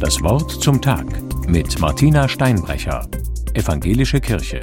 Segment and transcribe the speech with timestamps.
[0.00, 1.06] Das Wort zum Tag
[1.48, 3.08] mit Martina Steinbrecher,
[3.54, 4.60] Evangelische Kirche.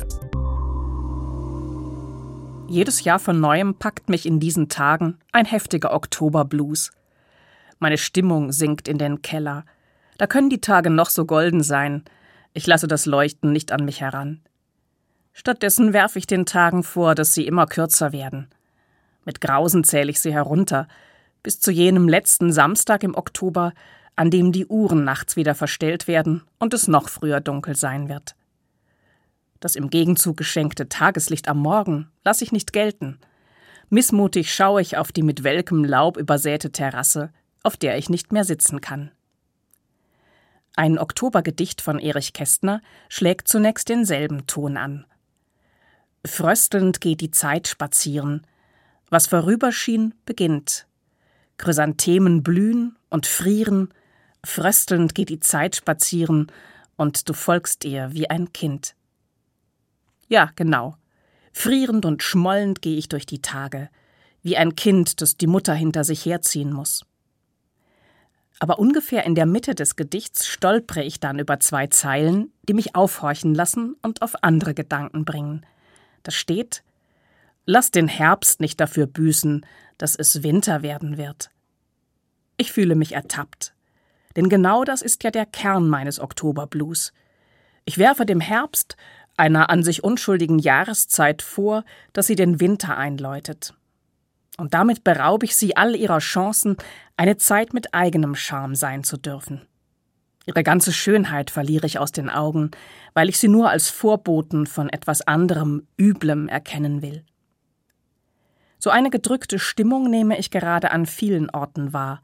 [2.68, 6.92] Jedes Jahr von neuem packt mich in diesen Tagen ein heftiger Oktoberblues.
[7.80, 9.66] Meine Stimmung sinkt in den Keller.
[10.20, 12.04] Da können die Tage noch so golden sein.
[12.54, 14.42] Ich lasse das Leuchten nicht an mich heran.
[15.32, 18.50] Stattdessen werfe ich den Tagen vor, dass sie immer kürzer werden.
[19.26, 20.88] Mit Grausen zähle ich sie herunter,
[21.42, 23.74] bis zu jenem letzten Samstag im Oktober,
[24.16, 28.36] an dem die Uhren nachts wieder verstellt werden und es noch früher dunkel sein wird.
[29.60, 33.18] Das im Gegenzug geschenkte Tageslicht am Morgen lasse ich nicht gelten.
[33.90, 37.32] Missmutig schaue ich auf die mit welkem Laub übersäte Terrasse,
[37.64, 39.12] auf der ich nicht mehr sitzen kann.
[40.76, 45.06] Ein Oktobergedicht von Erich Kästner schlägt zunächst denselben Ton an.
[46.26, 48.48] Fröstelnd geht die Zeit spazieren.
[49.10, 50.88] Was vorüberschien, beginnt.
[51.58, 53.94] Chrysanthemen blühen und frieren,
[54.46, 56.52] fröstelnd geht die Zeit spazieren,
[56.96, 58.96] und du folgst ihr wie ein Kind.
[60.28, 60.96] Ja, genau.
[61.52, 63.90] Frierend und schmollend gehe ich durch die Tage,
[64.42, 67.06] wie ein Kind, das die Mutter hinter sich herziehen muss.
[68.60, 72.96] Aber ungefähr in der Mitte des Gedichts stolpere ich dann über zwei Zeilen, die mich
[72.96, 75.66] aufhorchen lassen und auf andere Gedanken bringen.
[76.24, 76.84] Da steht
[77.66, 79.66] Lass den Herbst nicht dafür büßen,
[79.98, 81.50] dass es Winter werden wird.
[82.58, 83.74] Ich fühle mich ertappt.
[84.36, 87.14] Denn genau das ist ja der Kern meines Oktoberblues.
[87.86, 88.96] Ich werfe dem Herbst,
[89.38, 93.74] einer an sich unschuldigen Jahreszeit, vor, dass sie den Winter einläutet.
[94.58, 96.78] Und damit beraube ich sie all ihrer Chancen,
[97.18, 99.62] eine Zeit mit eigenem Charme sein zu dürfen.
[100.46, 102.72] Ihre ganze Schönheit verliere ich aus den Augen,
[103.14, 107.24] weil ich sie nur als Vorboten von etwas anderem, Üblem erkennen will.
[108.78, 112.22] So eine gedrückte Stimmung nehme ich gerade an vielen Orten wahr.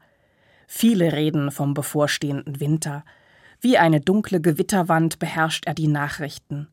[0.72, 3.04] Viele reden vom bevorstehenden Winter.
[3.60, 6.68] Wie eine dunkle Gewitterwand beherrscht er die Nachrichten.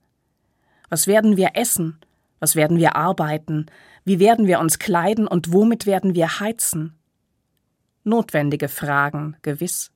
[0.88, 1.98] Was werden wir essen?
[2.40, 3.66] Was werden wir arbeiten?
[4.06, 6.94] Wie werden wir uns kleiden und womit werden wir heizen?
[8.04, 9.92] Notwendige Fragen, gewiss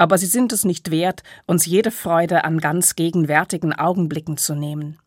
[0.00, 4.98] aber sie sind es nicht wert, uns jede Freude an ganz gegenwärtigen Augenblicken zu nehmen.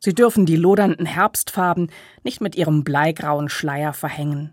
[0.00, 1.92] Sie dürfen die lodernden Herbstfarben
[2.24, 4.50] nicht mit ihrem bleigrauen Schleier verhängen.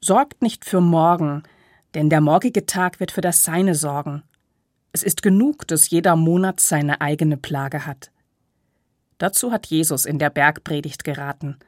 [0.00, 1.42] Sorgt nicht für morgen,
[1.94, 4.22] denn der morgige Tag wird für das Seine sorgen.
[4.92, 8.10] Es ist genug, dass jeder Monat seine eigene Plage hat.
[9.18, 11.58] Dazu hat Jesus in der Bergpredigt geraten.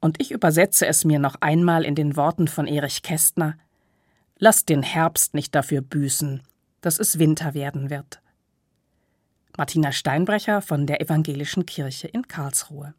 [0.00, 3.56] Und ich übersetze es mir noch einmal in den Worten von Erich Kästner
[4.38, 6.42] Lass den Herbst nicht dafür büßen,
[6.80, 8.20] dass es Winter werden wird.
[9.56, 12.94] Martina Steinbrecher von der Evangelischen Kirche in Karlsruhe